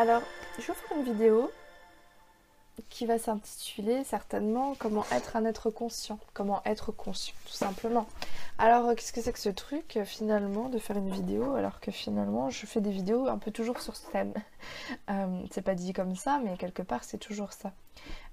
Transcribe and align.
Alors, 0.00 0.22
je 0.56 0.62
vais 0.62 0.72
vous 0.72 0.88
faire 0.88 0.96
une 0.96 1.04
vidéo 1.04 1.50
qui 2.88 3.04
va 3.04 3.18
s'intituler 3.18 4.02
certainement 4.02 4.74
Comment 4.78 5.04
être 5.12 5.36
un 5.36 5.44
être 5.44 5.68
conscient. 5.68 6.18
Comment 6.32 6.62
être 6.64 6.90
conscient, 6.90 7.34
tout 7.44 7.52
simplement. 7.52 8.06
Alors, 8.56 8.86
euh, 8.86 8.94
qu'est-ce 8.94 9.12
que 9.12 9.20
c'est 9.20 9.34
que 9.34 9.38
ce 9.38 9.50
truc 9.50 9.98
euh, 9.98 10.06
finalement 10.06 10.70
de 10.70 10.78
faire 10.78 10.96
une 10.96 11.10
vidéo 11.10 11.54
alors 11.54 11.80
que 11.80 11.90
finalement 11.90 12.48
je 12.48 12.64
fais 12.64 12.80
des 12.80 12.90
vidéos 12.90 13.28
un 13.28 13.36
peu 13.36 13.50
toujours 13.50 13.78
sur 13.82 13.94
ce 13.94 14.10
thème 14.10 14.32
euh, 15.10 15.42
C'est 15.50 15.60
pas 15.60 15.74
dit 15.74 15.92
comme 15.92 16.16
ça, 16.16 16.40
mais 16.42 16.56
quelque 16.56 16.80
part 16.80 17.04
c'est 17.04 17.18
toujours 17.18 17.52
ça. 17.52 17.74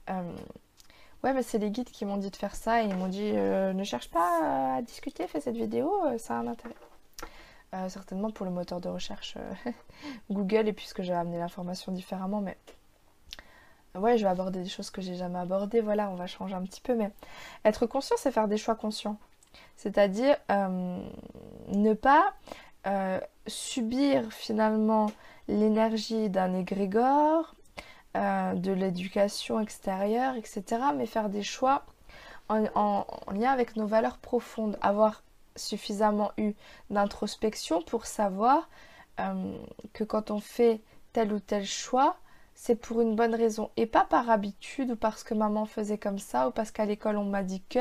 ouais, 0.08 1.34
mais 1.34 1.44
c'est 1.44 1.58
les 1.58 1.70
guides 1.70 1.92
qui 1.92 2.06
m'ont 2.06 2.16
dit 2.16 2.32
de 2.32 2.38
faire 2.38 2.56
ça 2.56 2.82
et 2.82 2.86
ils 2.86 2.96
m'ont 2.96 3.10
dit 3.10 3.34
ne 3.34 3.84
cherche 3.84 4.10
pas 4.10 4.78
à 4.78 4.82
discuter, 4.82 5.28
fais 5.28 5.42
cette 5.42 5.58
vidéo, 5.58 5.92
ça 6.18 6.36
a 6.36 6.38
un 6.38 6.48
intérêt. 6.48 6.76
Certainement 7.90 8.32
pour 8.32 8.46
le 8.46 8.52
moteur 8.52 8.82
de 8.82 8.90
recherche 8.90 9.38
Google 10.32 10.68
et 10.68 10.74
puisque 10.74 11.02
j'ai 11.02 11.14
amené 11.14 11.38
l'information 11.38 11.92
différemment, 11.92 12.42
mais 12.42 12.58
ouais, 13.96 14.18
je 14.18 14.24
vais 14.24 14.30
aborder 14.30 14.62
des 14.62 14.70
choses 14.70 14.90
que 14.90 15.02
j'ai 15.02 15.16
jamais 15.16 15.40
abordées. 15.40 15.82
Voilà, 15.82 16.10
on 16.10 16.16
va 16.16 16.28
changer 16.28 16.56
un 16.56 16.64
petit 16.64 16.82
peu, 16.82 16.96
mais 16.96 17.12
être 17.66 17.86
conscient, 17.86 18.16
c'est 18.18 18.32
faire 18.32 18.48
des 18.48 18.58
choix 18.58 18.76
conscients. 18.76 19.18
C'est-à-dire 19.76 20.36
euh, 20.52 21.00
ne 21.70 21.94
pas 21.94 22.34
euh, 22.86 23.20
subir 23.48 24.32
finalement 24.32 25.08
l'énergie 25.48 26.30
d'un 26.30 26.54
égrégore, 26.54 27.56
euh, 28.16 28.54
de 28.54 28.72
l'éducation 28.72 29.60
extérieure, 29.60 30.36
etc., 30.36 30.64
mais 30.96 31.06
faire 31.06 31.30
des 31.30 31.44
choix 31.44 31.84
en, 32.50 33.06
lien 33.34 33.52
avec 33.52 33.76
nos 33.76 33.88
valeurs 33.88 34.18
profondes, 34.20 34.78
avoir 34.82 35.22
suffisamment 35.58 36.32
eu 36.38 36.54
d'introspection 36.90 37.82
pour 37.82 38.06
savoir 38.06 38.70
que 39.94 40.04
quand 40.04 40.30
on 40.30 40.40
fait 40.40 40.80
tel 41.12 41.34
ou 41.34 41.40
tel 41.40 41.66
choix, 41.66 42.18
c'est 42.58 42.76
pour 42.76 43.02
une 43.02 43.16
bonne 43.16 43.36
raison 43.36 43.70
et 43.78 43.86
pas 43.86 44.04
par 44.04 44.32
habitude 44.32 44.92
ou 44.92 44.96
parce 44.96 45.24
que 45.24 45.36
maman 45.36 45.66
faisait 45.66 46.00
comme 46.00 46.18
ça 46.18 46.48
ou 46.48 46.52
parce 46.52 46.72
qu'à 46.72 46.86
l'école 46.86 47.18
on 47.18 47.24
m'a 47.24 47.44
dit 47.44 47.62
que. 47.70 47.80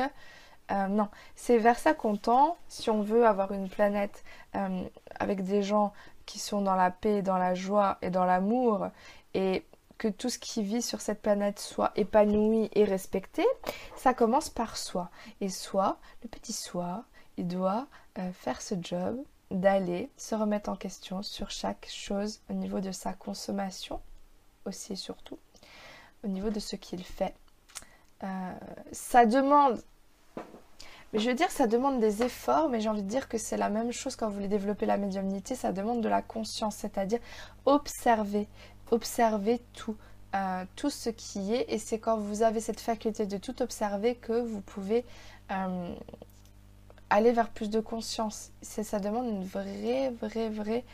Euh, 0.69 0.87
non, 0.87 1.07
c'est 1.35 1.57
vers 1.57 1.79
ça 1.79 1.93
qu'on 1.93 2.17
tend 2.17 2.57
si 2.67 2.89
on 2.89 3.01
veut 3.01 3.25
avoir 3.25 3.53
une 3.53 3.69
planète 3.69 4.23
euh, 4.55 4.83
avec 5.17 5.43
des 5.43 5.63
gens 5.63 5.93
qui 6.25 6.39
sont 6.39 6.61
dans 6.61 6.75
la 6.75 6.91
paix, 6.91 7.21
dans 7.21 7.37
la 7.37 7.55
joie 7.55 7.97
et 8.01 8.09
dans 8.09 8.25
l'amour 8.25 8.87
et 9.33 9.65
que 9.97 10.09
tout 10.09 10.29
ce 10.29 10.37
qui 10.37 10.61
vit 10.61 10.81
sur 10.81 11.01
cette 11.01 11.21
planète 11.21 11.59
soit 11.59 11.91
épanoui 11.95 12.69
et 12.73 12.83
respecté, 12.83 13.45
ça 13.95 14.13
commence 14.13 14.49
par 14.49 14.77
soi. 14.77 15.09
Et 15.41 15.49
soi, 15.49 15.97
le 16.21 16.27
petit 16.27 16.53
soi, 16.53 17.05
il 17.37 17.47
doit 17.47 17.87
euh, 18.17 18.31
faire 18.31 18.61
ce 18.61 18.75
job 18.81 19.17
d'aller 19.51 20.09
se 20.17 20.35
remettre 20.35 20.69
en 20.69 20.75
question 20.75 21.23
sur 21.23 21.49
chaque 21.49 21.87
chose 21.89 22.41
au 22.49 22.53
niveau 22.53 22.79
de 22.79 22.91
sa 22.91 23.13
consommation 23.13 24.01
aussi 24.65 24.93
et 24.93 24.97
surtout 24.97 25.37
au 26.23 26.27
niveau 26.27 26.49
de 26.49 26.59
ce 26.59 26.75
qu'il 26.75 27.03
fait. 27.03 27.33
Euh, 28.23 28.53
ça 28.91 29.25
demande, 29.25 29.81
mais 31.13 31.19
je 31.19 31.29
veux 31.29 31.35
dire, 31.35 31.51
ça 31.51 31.67
demande 31.67 31.99
des 31.99 32.23
efforts, 32.23 32.69
mais 32.69 32.81
j'ai 32.81 32.89
envie 32.89 33.03
de 33.03 33.07
dire 33.07 33.29
que 33.29 33.37
c'est 33.37 33.57
la 33.57 33.69
même 33.69 33.91
chose 33.91 34.15
quand 34.15 34.27
vous 34.27 34.33
voulez 34.33 34.47
développer 34.47 34.85
la 34.85 34.97
médiumnité, 34.97 35.55
ça 35.55 35.71
demande 35.71 36.01
de 36.01 36.09
la 36.09 36.21
conscience, 36.21 36.75
c'est-à-dire 36.75 37.19
observer, 37.65 38.47
observer 38.91 39.61
tout. 39.73 39.95
Euh, 40.35 40.65
tout 40.75 40.89
ce 40.89 41.09
qui 41.09 41.53
est 41.53 41.65
et 41.69 41.77
c'est 41.77 41.99
quand 41.99 42.17
vous 42.17 42.41
avez 42.41 42.59
cette 42.59 42.81
faculté 42.81 43.25
de 43.25 43.37
tout 43.37 43.61
observer 43.61 44.15
que 44.15 44.33
vous 44.33 44.59
pouvez 44.59 45.05
aller 47.09 47.31
vers 47.31 47.49
plus 47.49 47.69
de 47.69 47.79
conscience. 47.79 48.51
Ça 48.61 48.99
demande 48.99 49.27
une 49.27 49.45
vraie, 49.45 50.11
vraie, 50.21 50.49
vraie 50.49 50.85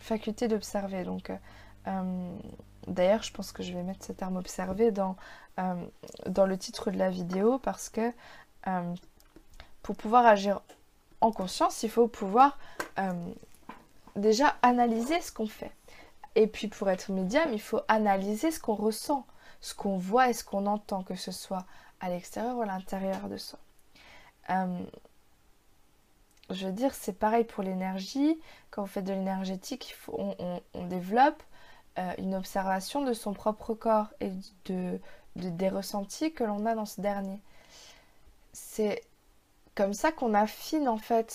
faculté 0.00 0.48
d'observer. 0.48 1.04
Donc, 1.04 1.30
euh, 1.86 2.36
d'ailleurs, 2.86 3.22
je 3.22 3.32
pense 3.32 3.52
que 3.52 3.62
je 3.62 3.72
vais 3.72 3.82
mettre 3.82 4.04
ce 4.04 4.12
terme 4.12 4.36
observé 4.36 4.90
dans, 4.90 5.16
euh, 5.58 5.74
dans 6.26 6.46
le 6.46 6.58
titre 6.58 6.90
de 6.90 6.98
la 6.98 7.10
vidéo 7.10 7.58
parce 7.58 7.88
que 7.88 8.12
euh, 8.66 8.94
pour 9.82 9.96
pouvoir 9.96 10.26
agir 10.26 10.60
en 11.20 11.32
conscience, 11.32 11.82
il 11.82 11.90
faut 11.90 12.08
pouvoir 12.08 12.58
déjà 14.16 14.56
analyser 14.62 15.20
ce 15.20 15.30
qu'on 15.30 15.46
fait. 15.46 15.72
Et 16.34 16.46
puis 16.46 16.68
pour 16.68 16.88
être 16.90 17.12
médium, 17.12 17.52
il 17.52 17.60
faut 17.60 17.80
analyser 17.88 18.50
ce 18.50 18.58
qu'on 18.58 18.74
ressent, 18.74 19.26
ce 19.60 19.74
qu'on 19.74 19.96
voit 19.96 20.28
et 20.28 20.32
ce 20.32 20.44
qu'on 20.44 20.66
entend, 20.66 21.02
que 21.02 21.14
ce 21.14 21.32
soit 21.32 21.64
à 22.00 22.08
l'extérieur 22.08 22.56
ou 22.56 22.62
à 22.62 22.66
l'intérieur 22.66 23.28
de 23.28 23.36
soi. 23.36 23.58
Je 26.50 26.66
veux 26.66 26.72
dire, 26.72 26.94
c'est 26.94 27.18
pareil 27.18 27.44
pour 27.44 27.62
l'énergie. 27.62 28.38
Quand 28.70 28.82
vous 28.82 28.88
faites 28.88 29.04
de 29.04 29.12
l'énergétique, 29.12 29.96
on, 30.08 30.36
développe 30.88 31.42
euh, 31.98 32.12
une 32.18 32.34
observation 32.34 33.04
de 33.04 33.12
son 33.12 33.32
propre 33.32 33.74
corps 33.74 34.08
et 34.20 34.30
de, 34.66 35.00
des 35.34 35.68
ressentis 35.68 36.32
que 36.32 36.44
l'on 36.44 36.66
a 36.66 36.74
dans 36.74 36.86
ce 36.86 37.00
dernier. 37.00 37.40
C'est 38.52 39.02
comme 39.74 39.92
ça 39.92 40.12
qu'on 40.12 40.34
affine 40.34 40.88
en 40.88 40.98
fait 40.98 41.30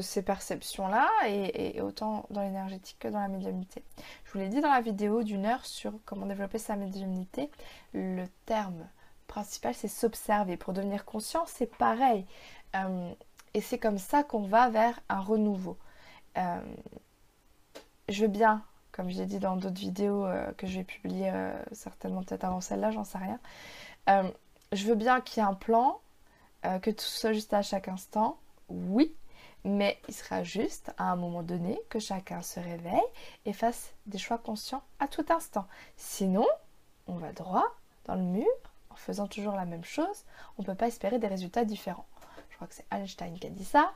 ces 0.00 0.22
perceptions-là 0.22 1.08
et, 1.26 1.80
autant 1.80 2.26
dans 2.30 2.42
l'énergétique 2.42 2.98
que 3.00 3.08
dans 3.08 3.18
la 3.18 3.28
médiumnité. 3.28 3.82
Je 4.24 4.32
vous 4.32 4.38
l'ai 4.38 4.48
dit 4.48 4.60
dans 4.60 4.70
la 4.70 4.80
vidéo 4.80 5.22
d'une 5.22 5.46
heure 5.46 5.66
sur 5.66 5.92
comment 6.04 6.26
développer 6.26 6.58
sa 6.58 6.76
médiumnité, 6.76 7.50
le 7.94 8.26
terme 8.46 8.86
principal 9.32 9.74
c'est 9.74 9.88
s'observer. 9.88 10.58
Pour 10.58 10.74
devenir 10.74 11.06
conscient, 11.06 11.44
c'est 11.46 11.74
pareil. 11.78 12.26
Euh, 12.76 13.10
et 13.54 13.62
c'est 13.62 13.78
comme 13.78 13.96
ça 13.96 14.22
qu'on 14.22 14.42
va 14.42 14.68
vers 14.68 15.00
un 15.08 15.20
renouveau. 15.20 15.78
Euh, 16.36 16.60
je 18.10 18.22
veux 18.22 18.28
bien 18.28 18.62
comme 18.90 19.08
je 19.08 19.16
l'ai 19.16 19.24
dit 19.24 19.38
dans 19.38 19.56
d'autres 19.56 19.80
vidéos 19.80 20.26
euh, 20.26 20.52
que 20.58 20.66
je 20.66 20.78
vais 20.78 20.84
publier 20.84 21.32
certainement 21.72 22.22
peut-être 22.22 22.44
avant 22.44 22.60
celle-là, 22.60 22.90
j'en 22.90 23.04
sais 23.04 23.16
rien. 23.16 23.40
Je 24.72 24.86
veux 24.86 24.94
bien 24.94 25.22
qu'il 25.22 25.42
y 25.42 25.46
ait 25.46 25.48
un 25.48 25.54
plan, 25.54 25.98
que 26.62 26.90
tout 26.90 27.04
soit 27.04 27.32
juste 27.32 27.54
à 27.54 27.62
chaque 27.62 27.88
instant, 27.88 28.38
oui, 28.68 29.14
mais 29.64 29.98
il 30.08 30.14
sera 30.14 30.44
juste 30.44 30.92
à 30.98 31.10
un 31.10 31.16
moment 31.16 31.42
donné 31.42 31.80
que 31.88 31.98
chacun 31.98 32.42
se 32.42 32.60
réveille 32.60 33.10
et 33.46 33.54
fasse 33.54 33.94
des 34.04 34.18
choix 34.18 34.36
conscients 34.36 34.82
à 35.00 35.08
tout 35.08 35.24
instant. 35.30 35.66
Sinon, 35.96 36.46
on 37.06 37.14
va 37.14 37.32
droit 37.32 37.64
dans 38.04 38.16
le 38.16 38.22
mur 38.22 38.71
en 38.92 38.96
faisant 38.96 39.26
toujours 39.26 39.54
la 39.54 39.64
même 39.64 39.84
chose. 39.84 40.24
On 40.58 40.62
ne 40.62 40.66
peut 40.66 40.74
pas 40.74 40.88
espérer 40.88 41.18
des 41.18 41.26
résultats 41.26 41.64
différents. 41.64 42.06
Je 42.50 42.56
crois 42.56 42.68
que 42.68 42.74
c'est 42.74 42.86
Einstein 42.90 43.38
qui 43.38 43.46
a 43.46 43.50
dit 43.50 43.64
ça. 43.64 43.92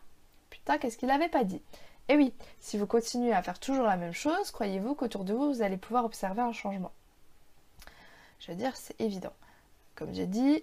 Putain, 0.51 0.79
qu'est-ce 0.79 0.97
qu'il 0.97 1.09
n'avait 1.09 1.29
pas 1.29 1.45
dit? 1.45 1.63
Et 2.09 2.17
oui, 2.17 2.33
si 2.61 2.79
vous 2.79 2.87
continuez 2.87 3.33
à 3.33 3.43
faire 3.43 3.59
toujours 3.59 3.87
la 3.87 3.97
même 3.97 4.13
chose, 4.13 4.51
croyez-vous 4.53 4.95
qu'autour 4.95 5.25
de 5.25 5.35
vous, 5.35 5.53
vous 5.53 5.63
allez 5.63 5.77
pouvoir 5.77 6.05
observer 6.05 6.43
un 6.43 6.53
changement? 6.53 6.93
Je 8.39 8.53
veux 8.53 8.57
dire, 8.57 8.77
c'est 8.77 9.01
évident. 9.01 9.33
Comme 9.97 10.15
j'ai 10.15 10.27
dit, 10.27 10.63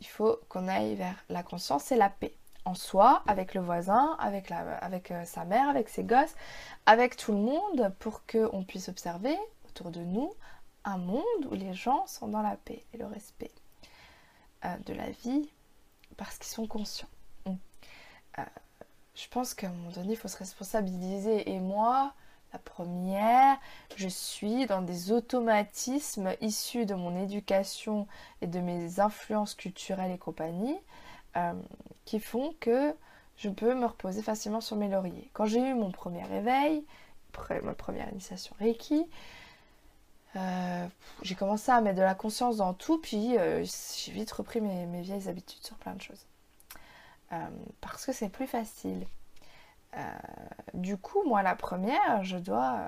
il 0.00 0.06
faut 0.06 0.40
qu'on 0.48 0.66
aille 0.66 0.96
vers 0.96 1.14
la 1.28 1.42
conscience 1.42 1.92
et 1.92 1.96
la 1.96 2.08
paix. 2.08 2.34
En 2.64 2.74
soi, 2.74 3.22
avec 3.26 3.54
le 3.54 3.60
voisin, 3.60 4.16
avec, 4.18 4.50
avec 4.50 5.10
euh, 5.12 5.24
sa 5.24 5.44
mère, 5.44 5.68
avec 5.68 5.88
ses 5.88 6.04
gosses, 6.04 6.34
avec 6.84 7.16
tout 7.16 7.32
le 7.32 7.38
monde, 7.38 7.92
pour 8.00 8.22
qu'on 8.26 8.64
puisse 8.64 8.88
observer 8.88 9.36
autour 9.68 9.90
de 9.90 10.00
nous 10.00 10.34
un 10.84 10.98
monde 10.98 11.46
où 11.50 11.54
les 11.54 11.74
gens 11.74 12.06
sont 12.06 12.28
dans 12.28 12.42
la 12.42 12.56
paix 12.56 12.84
et 12.92 12.98
le 12.98 13.06
respect 13.06 13.52
euh, 14.64 14.76
de 14.86 14.94
la 14.94 15.10
vie 15.10 15.50
parce 16.16 16.38
qu'ils 16.38 16.52
sont 16.52 16.66
conscients. 16.66 17.08
Hum. 17.46 17.58
Euh, 18.38 18.44
je 19.14 19.28
pense 19.28 19.54
qu'à 19.54 19.68
un 19.68 19.72
moment 19.72 19.90
donné, 19.90 20.12
il 20.12 20.16
faut 20.16 20.28
se 20.28 20.38
responsabiliser. 20.38 21.50
Et 21.50 21.60
moi, 21.60 22.14
la 22.52 22.58
première, 22.58 23.58
je 23.96 24.08
suis 24.08 24.66
dans 24.66 24.82
des 24.82 25.12
automatismes 25.12 26.34
issus 26.40 26.86
de 26.86 26.94
mon 26.94 27.16
éducation 27.22 28.06
et 28.40 28.46
de 28.46 28.60
mes 28.60 28.98
influences 29.00 29.54
culturelles 29.54 30.12
et 30.12 30.18
compagnie 30.18 30.76
euh, 31.36 31.52
qui 32.04 32.18
font 32.18 32.54
que 32.60 32.94
je 33.36 33.48
peux 33.48 33.74
me 33.74 33.86
reposer 33.86 34.22
facilement 34.22 34.60
sur 34.60 34.76
mes 34.76 34.88
lauriers. 34.88 35.30
Quand 35.32 35.46
j'ai 35.46 35.60
eu 35.60 35.74
mon 35.74 35.90
premier 35.90 36.24
réveil, 36.24 36.84
ma 37.62 37.74
première 37.74 38.10
initiation 38.10 38.54
Reiki, 38.58 39.06
euh, 40.36 40.86
j'ai 41.22 41.34
commencé 41.34 41.72
à 41.72 41.80
mettre 41.80 41.96
de 41.96 42.02
la 42.02 42.14
conscience 42.14 42.58
dans 42.58 42.72
tout, 42.72 42.98
puis 42.98 43.36
euh, 43.36 43.64
j'ai 43.64 44.12
vite 44.12 44.30
repris 44.30 44.60
mes 44.60 45.02
vieilles 45.02 45.28
habitudes 45.28 45.64
sur 45.64 45.76
plein 45.76 45.94
de 45.94 46.02
choses. 46.02 46.24
Euh, 47.32 47.48
parce 47.80 48.06
que 48.06 48.12
c'est 48.12 48.28
plus 48.28 48.46
facile. 48.46 49.06
Du 50.72 50.96
coup, 50.96 51.24
moi, 51.26 51.42
la 51.42 51.56
première, 51.56 52.22
je 52.22 52.36
dois 52.36 52.78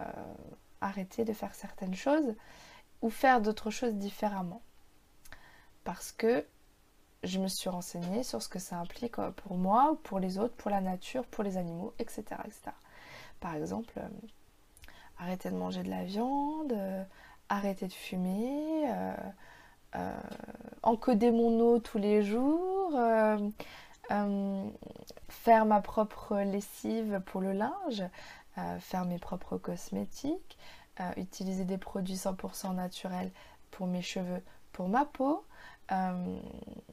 arrêter 0.80 1.24
de 1.24 1.32
faire 1.32 1.52
certaines 1.54 1.94
choses 1.94 2.36
ou 3.02 3.10
faire 3.10 3.40
d'autres 3.40 3.70
choses 3.70 3.94
différemment. 3.94 4.62
Parce 5.82 6.12
que 6.12 6.46
je 7.24 7.40
me 7.40 7.48
suis 7.48 7.68
renseignée 7.68 8.22
sur 8.22 8.40
ce 8.40 8.48
que 8.48 8.60
ça 8.60 8.76
implique 8.76 9.16
pour 9.16 9.56
moi, 9.56 9.98
pour 10.04 10.20
les 10.20 10.38
autres, 10.38 10.54
pour 10.54 10.70
la 10.70 10.80
nature, 10.80 11.24
pour 11.26 11.42
les 11.42 11.56
animaux, 11.56 11.92
etc. 11.98 12.22
etc. 12.44 12.70
Par 13.40 13.56
exemple, 13.56 14.00
arrêter 15.18 15.50
de 15.50 15.56
manger 15.56 15.82
de 15.82 15.90
la 15.90 16.04
viande, 16.04 16.72
arrêter 17.48 17.86
de 17.86 17.92
fumer, 17.92 18.86
encoder 20.82 21.30
mon 21.30 21.60
eau 21.60 21.78
tous 21.78 21.98
les 21.98 22.22
jours, 22.22 22.92
euh, 24.10 24.68
faire 25.28 25.64
ma 25.64 25.80
propre 25.80 26.38
lessive 26.38 27.22
pour 27.26 27.40
le 27.40 27.52
linge, 27.52 28.02
faire 28.80 29.04
mes 29.04 29.18
propres 29.18 29.56
cosmétiques, 29.56 30.58
utiliser 31.16 31.64
des 31.64 31.78
produits 31.78 32.16
100% 32.16 32.74
naturels 32.74 33.30
pour 33.70 33.86
mes 33.86 34.02
cheveux, 34.02 34.42
pour 34.72 34.88
ma 34.88 35.04
peau, 35.04 35.44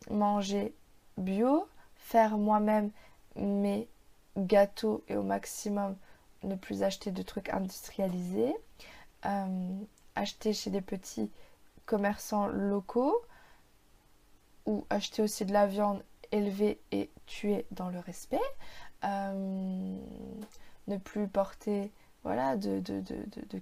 manger 0.09 0.73
bio, 1.17 1.67
faire 1.95 2.37
moi-même 2.37 2.91
mes 3.35 3.87
gâteaux 4.37 5.03
et 5.07 5.15
au 5.15 5.23
maximum 5.23 5.95
ne 6.43 6.55
plus 6.55 6.83
acheter 6.83 7.11
de 7.11 7.21
trucs 7.21 7.49
industrialisés, 7.49 8.55
acheter 10.15 10.53
chez 10.53 10.69
des 10.69 10.81
petits 10.81 11.31
commerçants 11.85 12.47
locaux 12.47 13.21
ou 14.65 14.85
acheter 14.89 15.21
aussi 15.21 15.45
de 15.45 15.53
la 15.53 15.65
viande 15.67 16.03
élevée 16.31 16.79
et 16.91 17.09
tuée 17.25 17.65
dans 17.71 17.89
le 17.89 17.99
respect, 17.99 18.39
euh, 19.03 19.97
ne 20.87 20.97
plus 20.97 21.27
porter 21.27 21.91
voilà 22.23 22.57
de, 22.57 22.81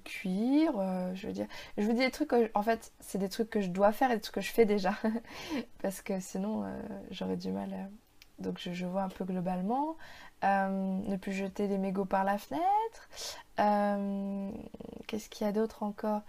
cuir 0.03 0.73
euh, 0.79 1.13
je 1.13 1.27
veux 1.27 1.33
dire. 1.33 1.47
Je 1.77 1.83
vous 1.83 1.93
dis 1.93 1.99
des 1.99 2.11
trucs 2.11 2.33
en 2.53 2.63
fait 2.63 2.91
c'est 2.99 3.19
des 3.19 3.29
trucs 3.29 3.49
que 3.49 3.61
je 3.61 3.69
dois 3.69 3.91
faire 3.91 4.11
et 4.11 4.15
des 4.15 4.21
trucs 4.21 4.35
que 4.35 4.41
je 4.41 4.51
fais 4.51 4.65
déjà. 4.65 4.93
Parce 5.81 6.01
que 6.01 6.19
sinon 6.19 6.63
euh, 6.63 6.81
j'aurais 7.11 7.37
du 7.37 7.51
mal 7.51 7.89
donc 8.39 8.59
je, 8.59 8.85
vois 8.85 9.03
un 9.03 9.09
peu 9.09 9.25
globalement. 9.25 9.97
Ne 10.43 11.17
plus 11.17 11.33
jeter 11.33 11.67
des 11.67 11.77
mégots 11.77 12.05
par 12.05 12.23
la 12.23 12.37
fenêtre. 12.37 13.09
Qu'est-ce 15.07 15.29
qu'il 15.29 15.45
y 15.45 15.49
a 15.49 15.53
d'autre 15.53 15.83
encore 15.83 16.21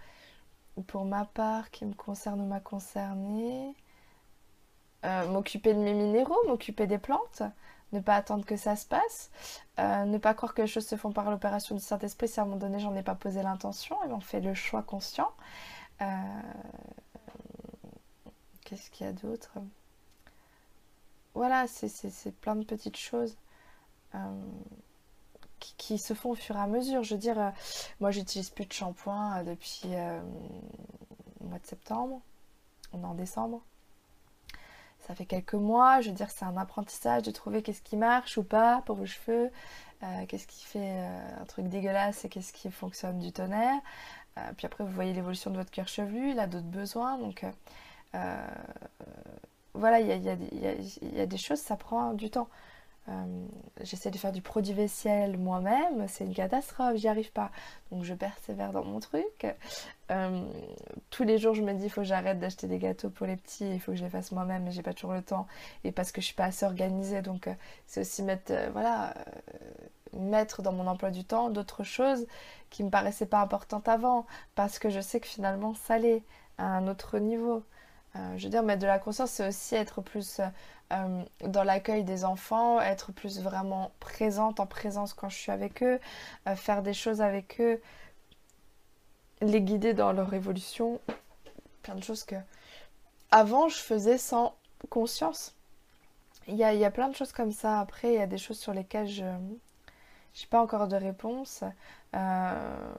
pour 0.87 1.05
ma 1.05 1.25
part 1.25 1.71
qui 1.71 1.85
me 1.85 1.93
concerne 1.93 2.41
ou 2.41 2.45
m'a 2.45 2.59
concerné? 2.59 3.75
Euh, 5.05 5.27
m'occuper 5.29 5.73
de 5.73 5.79
mes 5.79 5.93
minéraux, 5.93 6.45
m'occuper 6.47 6.85
des 6.85 6.97
plantes, 6.97 7.41
ne 7.93 8.01
pas 8.01 8.15
attendre 8.15 8.45
que 8.45 8.57
ça 8.57 8.75
se 8.75 8.85
passe, 8.85 9.31
euh, 9.79 10.03
ne 10.03 10.17
pas 10.17 10.33
croire 10.33 10.53
que 10.53 10.61
les 10.61 10.67
choses 10.67 10.87
se 10.87 10.97
font 10.97 11.13
par 11.13 11.31
l'opération 11.31 11.73
du 11.73 11.81
Saint-Esprit 11.81 12.27
si 12.27 12.39
à 12.39 12.43
un 12.43 12.45
moment 12.45 12.57
donné 12.57 12.79
j'en 12.79 12.93
ai 12.95 13.03
pas 13.03 13.15
posé 13.15 13.41
l'intention 13.41 13.95
et 14.03 14.11
on 14.11 14.19
fait 14.19 14.41
le 14.41 14.53
choix 14.53 14.83
conscient. 14.83 15.31
Euh, 16.01 16.05
qu'est-ce 18.65 18.89
qu'il 18.91 19.05
y 19.05 19.09
a 19.09 19.13
d'autre? 19.13 19.53
Voilà, 21.33 21.67
c'est 21.67 22.35
plein 22.41 22.55
de 22.55 22.65
petites 22.65 22.97
choses 22.97 23.37
qui, 25.77 25.97
se 25.97 26.13
font 26.13 26.31
au 26.31 26.35
fur 26.35 26.55
et 26.55 26.59
à 26.59 26.67
mesure. 26.67 27.03
Je 27.03 27.15
veux 27.15 27.19
dire, 27.19 27.53
moi 27.99 28.11
j'utilise 28.11 28.49
plus 28.49 28.65
de 28.65 28.73
shampoing 28.73 29.43
depuis 29.43 29.81
le 29.85 30.21
mois 31.47 31.59
de 31.59 31.65
septembre, 31.65 32.21
on 32.93 33.01
est 33.01 33.05
en 33.05 33.13
décembre 33.13 33.61
ça 35.09 35.15
fait 35.15 35.25
quelques 35.25 35.55
mois. 35.55 36.01
Je 36.01 36.09
veux 36.09 36.15
dire, 36.15 36.29
c'est 36.29 36.45
un 36.45 36.55
apprentissage 36.55 37.23
de 37.23 37.31
trouver 37.31 37.63
qu'est-ce 37.63 37.81
qui 37.81 37.97
marche 37.97 38.37
ou 38.37 38.43
pas 38.43 38.83
pour 38.85 38.95
vos 38.95 39.07
cheveux, 39.07 39.49
euh, 40.03 40.25
qu'est-ce 40.27 40.45
qui 40.45 40.63
fait 40.63 40.93
euh, 40.93 41.41
un 41.41 41.45
truc 41.45 41.67
dégueulasse 41.67 42.25
et 42.25 42.29
qu'est-ce 42.29 42.53
qui 42.53 42.69
fonctionne 42.69 43.19
du 43.19 43.31
tonnerre. 43.31 43.79
Euh, 44.37 44.51
puis 44.55 44.67
après, 44.67 44.83
vous 44.83 44.91
voyez 44.91 45.13
l'évolution 45.13 45.49
de 45.49 45.57
votre 45.57 45.71
cuir 45.71 45.87
chevelu, 45.87 46.31
il 46.31 46.39
a 46.39 46.45
d'autres 46.45 46.67
besoins. 46.67 47.17
Donc 47.17 47.43
voilà, 49.73 49.99
il 49.99 50.07
y 50.07 51.19
a, 51.19 51.25
des 51.25 51.37
choses, 51.37 51.59
ça 51.59 51.75
prend 51.75 52.13
du 52.13 52.29
temps. 52.29 52.49
Euh, 53.07 53.47
j'essaie 53.81 54.11
de 54.11 54.17
faire 54.17 54.31
du 54.31 54.41
produit 54.41 54.73
vaisselle 54.73 55.37
moi-même, 55.37 56.07
c'est 56.07 56.25
une 56.25 56.33
catastrophe, 56.33 56.95
j'y 56.97 57.07
arrive 57.07 57.31
pas. 57.31 57.51
Donc 57.91 58.03
je 58.03 58.13
persévère 58.13 58.71
dans 58.71 58.83
mon 58.83 58.99
truc. 58.99 59.47
Euh, 60.11 60.43
tous 61.09 61.23
les 61.23 61.37
jours, 61.37 61.55
je 61.55 61.61
me 61.63 61.73
dis, 61.73 61.85
il 61.85 61.89
faut 61.89 62.01
que 62.01 62.07
j'arrête 62.07 62.39
d'acheter 62.39 62.67
des 62.67 62.77
gâteaux 62.77 63.09
pour 63.09 63.25
les 63.25 63.35
petits, 63.35 63.73
il 63.73 63.79
faut 63.79 63.91
que 63.91 63.97
je 63.97 64.03
les 64.03 64.09
fasse 64.09 64.31
moi-même, 64.31 64.63
mais 64.63 64.71
j'ai 64.71 64.83
pas 64.83 64.93
toujours 64.93 65.13
le 65.13 65.23
temps. 65.23 65.47
Et 65.83 65.91
parce 65.91 66.11
que 66.11 66.21
je 66.21 66.27
suis 66.27 66.35
pas 66.35 66.45
assez 66.45 66.65
organisée, 66.65 67.21
donc 67.21 67.47
euh, 67.47 67.53
c'est 67.87 68.01
aussi 68.01 68.21
mettre, 68.23 68.53
voilà, 68.73 69.13
mettre 70.13 70.61
dans 70.61 70.73
mon 70.73 70.87
emploi 70.87 71.11
du 71.11 71.23
temps 71.23 71.49
d'autres 71.49 71.83
choses 71.83 72.27
qui 72.69 72.83
me 72.83 72.89
paraissaient 72.89 73.25
pas 73.25 73.41
importantes 73.41 73.87
avant, 73.87 74.25
parce 74.55 74.79
que 74.79 74.89
je 74.89 74.99
sais 74.99 75.19
que 75.19 75.27
finalement 75.27 75.73
ça 75.73 75.97
l'est 75.97 76.23
à 76.57 76.65
un 76.65 76.87
autre 76.87 77.19
niveau. 77.19 77.63
Je 78.15 78.43
veux 78.43 78.49
dire, 78.49 78.63
mettre 78.63 78.81
de 78.81 78.87
la 78.87 78.99
conscience, 78.99 79.31
c'est 79.31 79.47
aussi 79.47 79.75
être 79.75 80.01
plus 80.01 80.41
euh, 80.91 81.23
dans 81.45 81.63
l'accueil 81.63 82.03
des 82.03 82.25
enfants, 82.25 82.81
être 82.81 83.11
plus 83.11 83.39
vraiment 83.39 83.91
présente, 83.99 84.59
en 84.59 84.65
présence 84.65 85.13
quand 85.13 85.29
je 85.29 85.37
suis 85.37 85.51
avec 85.51 85.83
eux, 85.83 85.99
euh, 86.47 86.55
faire 86.55 86.81
des 86.81 86.95
choses 86.95 87.21
avec 87.21 87.61
eux, 87.61 87.79
les 89.41 89.61
guider 89.61 89.93
dans 89.93 90.11
leur 90.11 90.33
évolution, 90.33 90.99
plein 91.83 91.93
de 91.93 92.03
choses 92.03 92.23
que 92.23 92.35
avant 93.29 93.69
je 93.69 93.77
faisais 93.77 94.17
sans 94.17 94.55
conscience. 94.89 95.53
Il 96.47 96.55
y 96.55 96.63
a, 96.63 96.73
y 96.73 96.83
a, 96.83 96.89
plein 96.89 97.09
de 97.09 97.15
choses 97.15 97.31
comme 97.33 97.51
ça. 97.51 97.79
Après, 97.79 98.13
il 98.13 98.15
y 98.15 98.21
a 98.21 98.25
des 98.25 98.39
choses 98.39 98.57
sur 98.57 98.73
lesquelles 98.73 99.07
je 99.07 99.23
n'ai 99.23 100.47
pas 100.49 100.59
encore 100.59 100.87
de 100.87 100.95
réponse. 100.95 101.63
Euh, 102.15 102.91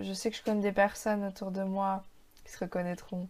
je 0.00 0.12
sais 0.12 0.32
que 0.32 0.36
je 0.36 0.42
connais 0.42 0.62
des 0.62 0.72
personnes 0.72 1.24
autour 1.24 1.52
de 1.52 1.62
moi 1.62 2.02
qui 2.44 2.50
se 2.50 2.58
reconnaîtront 2.58 3.28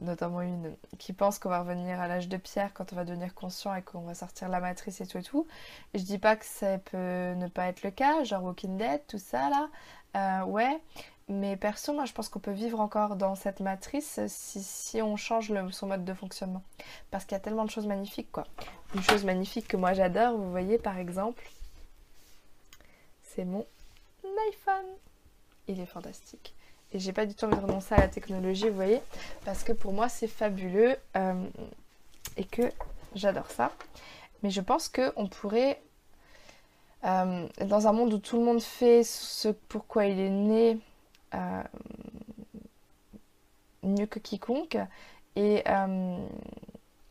notamment 0.00 0.42
une 0.42 0.74
qui 0.98 1.12
pense 1.12 1.38
qu'on 1.38 1.48
va 1.48 1.60
revenir 1.60 2.00
à 2.00 2.08
l'âge 2.08 2.28
de 2.28 2.36
pierre 2.36 2.72
quand 2.74 2.92
on 2.92 2.96
va 2.96 3.04
devenir 3.04 3.34
conscient 3.34 3.74
et 3.74 3.82
qu'on 3.82 4.00
va 4.00 4.14
sortir 4.14 4.48
la 4.48 4.60
matrice 4.60 5.00
et 5.00 5.06
tout 5.06 5.18
et 5.18 5.22
tout. 5.22 5.46
Je 5.94 6.02
dis 6.02 6.18
pas 6.18 6.36
que 6.36 6.44
ça 6.44 6.78
peut 6.78 7.34
ne 7.34 7.48
pas 7.48 7.66
être 7.68 7.82
le 7.82 7.90
cas, 7.90 8.24
genre 8.24 8.42
Walking 8.42 8.76
Dead, 8.76 9.02
tout 9.06 9.18
ça 9.18 9.50
là, 9.50 9.68
euh, 10.16 10.44
ouais. 10.46 10.80
Mais 11.28 11.56
perso, 11.56 11.94
moi 11.94 12.04
je 12.04 12.12
pense 12.12 12.28
qu'on 12.28 12.38
peut 12.38 12.52
vivre 12.52 12.80
encore 12.80 13.16
dans 13.16 13.34
cette 13.34 13.60
matrice 13.60 14.20
si, 14.26 15.00
on 15.00 15.16
change 15.16 15.52
son 15.70 15.86
mode 15.86 16.04
de 16.04 16.12
fonctionnement. 16.12 16.62
Parce 17.10 17.24
qu'il 17.24 17.32
y 17.32 17.36
a 17.36 17.40
tellement 17.40 17.64
de 17.64 17.70
choses 17.70 17.86
magnifiques 17.86 18.30
quoi. 18.30 18.44
Une 18.94 19.02
chose 19.02 19.24
magnifique 19.24 19.66
que 19.66 19.76
moi 19.76 19.94
j'adore, 19.94 20.36
vous 20.36 20.50
voyez 20.50 20.76
par 20.76 20.98
exemple, 20.98 21.48
c'est 23.22 23.44
mon 23.44 23.64
iPhone. 24.50 24.86
Il 25.66 25.80
est 25.80 25.86
fantastique. 25.86 26.54
Et 26.94 27.00
j'ai 27.00 27.12
pas 27.12 27.26
du 27.26 27.34
tout 27.34 27.44
envie 27.46 27.56
de 27.56 27.60
renoncer 27.60 27.92
à 27.96 28.00
la 28.00 28.08
technologie, 28.08 28.68
vous 28.68 28.76
voyez, 28.76 29.00
parce 29.44 29.64
que 29.64 29.72
pour 29.72 29.92
moi 29.92 30.08
c'est 30.08 30.28
fabuleux 30.28 30.96
euh, 31.16 31.44
et 32.36 32.44
que 32.44 32.62
j'adore 33.16 33.50
ça. 33.50 33.72
Mais 34.44 34.50
je 34.50 34.60
pense 34.60 34.88
qu'on 34.88 35.26
pourrait, 35.26 35.82
euh, 37.04 37.48
dans 37.62 37.88
un 37.88 37.92
monde 37.92 38.14
où 38.14 38.18
tout 38.18 38.38
le 38.38 38.44
monde 38.44 38.62
fait 38.62 39.02
ce 39.02 39.48
pourquoi 39.48 40.06
il 40.06 40.20
est 40.20 40.30
né, 40.30 40.78
euh, 41.34 41.62
mieux 43.82 44.06
que 44.06 44.20
quiconque, 44.20 44.78
et 45.34 45.64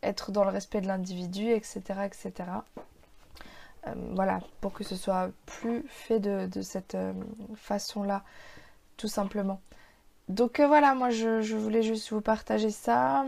être 0.01 0.31
dans 0.31 0.45
le 0.45 0.49
respect 0.49 0.79
de 0.79 0.87
l'individu, 0.87 1.49
etc., 1.49 1.81
etc. 2.05 2.31
voilà, 4.11 4.39
pour 4.61 4.71
que 4.71 4.85
ce 4.85 4.95
soit 4.95 5.29
plus 5.45 5.83
fait 5.89 6.21
de 6.21 6.61
cette 6.61 6.95
façon-là 7.57 8.23
tout 8.97 9.07
simplement. 9.07 9.61
Donc 10.29 10.59
euh, 10.59 10.67
voilà, 10.67 10.95
moi 10.95 11.09
je, 11.09 11.55
voulais 11.55 11.83
juste 11.83 12.11
vous 12.11 12.21
partager 12.21 12.69
ça. 12.69 13.25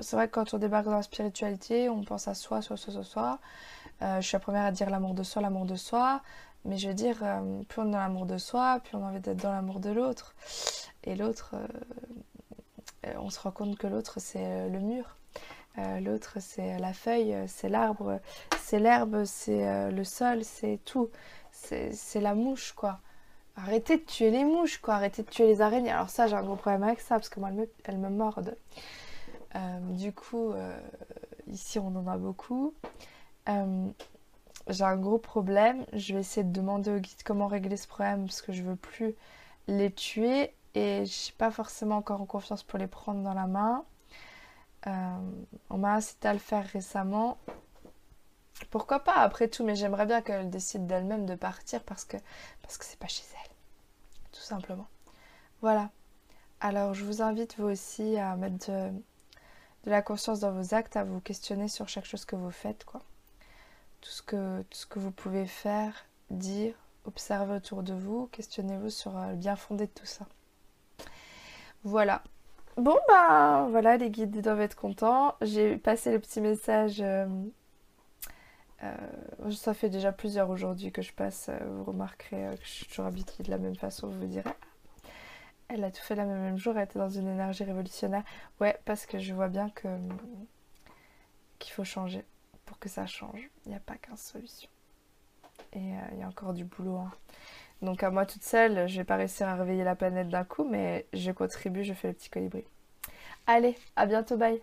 C'est 0.00 0.16
vrai 0.16 0.28
que 0.28 0.34
quand 0.34 0.52
on 0.52 0.58
débarque 0.58 0.84
dans 0.84 0.96
la 0.96 1.02
spiritualité, 1.02 1.88
on 1.88 2.04
pense 2.04 2.28
à 2.28 2.34
soi, 2.34 2.60
soi, 2.60 2.76
soi, 2.76 2.92
soi, 2.92 3.04
soi. 3.04 3.38
Euh, 4.02 4.20
je 4.20 4.26
suis 4.26 4.34
la 4.34 4.40
première 4.40 4.64
à 4.64 4.72
dire 4.72 4.90
l'amour 4.90 5.14
de 5.14 5.22
soi, 5.22 5.40
l'amour 5.40 5.64
de 5.64 5.76
soi. 5.76 6.20
Mais 6.66 6.76
je 6.76 6.88
veux 6.88 6.94
dire, 6.94 7.16
euh, 7.22 7.62
plus 7.68 7.80
on 7.80 7.88
est 7.88 7.92
dans 7.92 7.98
l'amour 7.98 8.26
de 8.26 8.36
soi, 8.36 8.80
plus 8.84 8.96
on 8.96 9.04
a 9.04 9.08
envie 9.08 9.20
d'être 9.20 9.42
dans 9.42 9.52
l'amour 9.52 9.80
de 9.80 9.90
l'autre. 9.90 10.34
Et 11.04 11.14
l'autre, 11.16 11.54
on 13.16 13.30
se 13.30 13.40
rend 13.40 13.50
compte 13.50 13.78
que 13.78 13.86
l'autre 13.86 14.20
c'est 14.20 14.68
le 14.68 14.78
mur. 14.80 15.16
l'autre 16.02 16.36
c'est 16.40 16.78
la 16.78 16.92
feuille, 16.92 17.34
c'est 17.46 17.70
l'arbre, 17.70 18.20
c'est 18.60 18.78
l'herbe, 18.78 19.24
c'est 19.24 19.90
le 19.90 20.04
sol, 20.04 20.44
c'est 20.44 20.78
tout. 20.84 21.08
C'est 21.52 22.20
la 22.20 22.34
mouche 22.34 22.72
quoi. 22.72 23.00
Arrêtez 23.56 23.98
de 23.98 24.02
tuer 24.02 24.30
les 24.30 24.44
mouches, 24.44 24.78
quoi. 24.78 24.94
Arrêtez 24.94 25.22
de 25.22 25.28
tuer 25.28 25.46
les 25.46 25.60
araignées. 25.60 25.90
Alors 25.90 26.10
ça, 26.10 26.26
j'ai 26.26 26.36
un 26.36 26.42
gros 26.42 26.56
problème 26.56 26.82
avec 26.82 27.00
ça, 27.00 27.16
parce 27.16 27.28
que 27.28 27.40
moi, 27.40 27.50
elles 27.84 27.98
me, 27.98 28.08
mordent. 28.08 28.56
Euh, 29.56 29.80
du 29.90 30.12
coup, 30.12 30.52
euh, 30.52 30.78
ici, 31.48 31.78
on 31.78 31.94
en 31.96 32.06
a 32.06 32.16
beaucoup. 32.16 32.74
Euh, 33.48 33.88
j'ai 34.68 34.84
un 34.84 34.96
gros 34.96 35.18
problème. 35.18 35.84
Je 35.92 36.14
vais 36.14 36.20
essayer 36.20 36.44
de 36.44 36.52
demander 36.52 36.90
au 36.90 36.98
guide 36.98 37.22
comment 37.24 37.48
régler 37.48 37.76
ce 37.76 37.88
problème, 37.88 38.26
parce 38.26 38.42
que 38.42 38.52
je 38.52 38.62
veux 38.62 38.76
plus 38.76 39.14
les 39.66 39.90
tuer. 39.90 40.54
Et 40.74 41.04
je 41.04 41.12
suis 41.12 41.32
pas 41.34 41.50
forcément 41.50 41.96
encore 41.96 42.20
en 42.22 42.26
confiance 42.26 42.62
pour 42.62 42.78
les 42.78 42.86
prendre 42.86 43.22
dans 43.22 43.34
la 43.34 43.46
main. 43.46 43.84
on 44.86 45.78
m'a 45.78 45.94
incité 45.94 46.28
à 46.28 46.32
le 46.32 46.38
faire 46.38 46.64
récemment. 46.66 47.38
Pourquoi 48.70 49.00
pas? 49.00 49.14
Après 49.14 49.48
tout, 49.48 49.64
mais 49.64 49.74
j'aimerais 49.74 50.06
bien 50.06 50.22
qu'elle 50.22 50.48
décide 50.48 50.86
d'elle-même 50.86 51.26
de 51.26 51.34
partir 51.34 51.82
parce 51.82 52.04
que 52.04 52.16
parce 52.62 52.78
que 52.78 52.84
c'est 52.84 52.98
pas 52.98 53.08
chez 53.08 53.24
elle. 53.44 53.50
Tout 54.32 54.40
simplement. 54.40 54.86
Voilà. 55.60 55.90
Alors 56.60 56.94
je 56.94 57.04
vous 57.04 57.22
invite 57.22 57.58
vous 57.58 57.66
aussi 57.68 58.16
à 58.16 58.36
mettre 58.36 58.70
de, 58.70 58.90
la 59.86 60.02
conscience 60.02 60.40
dans 60.40 60.52
vos 60.52 60.74
actes, 60.74 60.96
à 60.96 61.04
vous 61.04 61.20
questionner 61.20 61.68
sur 61.68 61.88
chaque 61.88 62.04
chose 62.04 62.24
que 62.24 62.36
vous 62.36 62.50
faites, 62.50 62.84
quoi. 62.84 63.00
Tout 64.00 64.10
ce 64.10 64.22
que, 64.22 64.98
vous 64.98 65.10
pouvez 65.10 65.46
faire, 65.46 66.06
dire, 66.30 66.74
observer 67.06 67.56
autour 67.56 67.82
de 67.82 67.92
vous, 67.92 68.28
questionnez-vous 68.32 68.90
sur 68.90 69.16
euh, 69.16 69.30
le 69.30 69.36
bien 69.36 69.56
fondé 69.56 69.86
de 69.86 69.92
tout 69.92 70.06
ça. 70.06 70.26
Voilà. 71.82 72.22
Bon 72.76 72.96
ben 73.08 73.68
voilà, 73.70 73.96
les 73.96 74.10
guides 74.10 74.40
doivent 74.40 74.60
être 74.60 74.76
contents. 74.76 75.34
J'ai 75.42 75.76
passé 75.76 76.12
le 76.12 76.18
petit 76.18 76.40
message. 76.40 77.00
Euh, 77.00 77.26
Euh, 78.82 79.50
ça 79.50 79.74
fait 79.74 79.90
déjà 79.90 80.12
plusieurs 80.12 80.50
aujourd'hui 80.50 80.90
que 80.92 81.02
je 81.02 81.12
passe. 81.12 81.50
vous 81.66 81.84
remarquerez 81.84 82.56
que 82.56 82.64
je 82.64 82.70
suis 82.70 82.86
toujours 82.86 83.06
habituée 83.06 83.44
de 83.44 83.50
la 83.50 83.58
même 83.58 83.76
façon. 83.76 84.08
Vous 84.08 84.20
vous 84.20 84.26
direz, 84.26 84.50
elle 85.68 85.84
a 85.84 85.90
tout 85.90 86.02
fait 86.02 86.14
la 86.14 86.24
même 86.24 86.56
jour, 86.56 86.76
elle 86.76 86.84
était 86.84 86.98
dans 86.98 87.08
une 87.08 87.28
énergie 87.28 87.64
révolutionnaire. 87.64 88.24
Ouais, 88.60 88.78
parce 88.84 89.06
que 89.06 89.18
je 89.18 89.34
vois 89.34 89.48
bien 89.48 89.70
que 89.70 89.88
qu'il 91.58 91.72
faut 91.72 91.84
changer 91.84 92.24
pour 92.64 92.78
que 92.78 92.88
ça 92.88 93.06
change. 93.06 93.50
Il 93.64 93.70
n'y 93.70 93.76
a 93.76 93.80
pas 93.80 93.94
qu'une 93.94 94.16
solution. 94.16 94.68
Et 95.72 95.78
euh, 95.78 96.00
il 96.12 96.18
y 96.18 96.22
a 96.22 96.26
encore 96.26 96.54
du 96.54 96.64
boulot. 96.64 96.96
Hein. 96.96 97.12
Donc 97.82 98.02
à 98.02 98.10
moi 98.10 98.26
toute 98.26 98.42
seule, 98.42 98.88
je 98.88 98.96
vais 98.96 99.04
pas 99.04 99.16
réussir 99.16 99.46
à 99.48 99.54
réveiller 99.54 99.84
la 99.84 99.94
planète 99.94 100.28
d'un 100.28 100.44
coup, 100.44 100.64
mais 100.64 101.06
je 101.12 101.30
contribue, 101.30 101.84
je 101.84 101.94
fais 101.94 102.08
le 102.08 102.14
petit 102.14 102.30
colibri. 102.30 102.64
Allez, 103.46 103.76
à 103.96 104.06
bientôt, 104.06 104.36
bye 104.36 104.60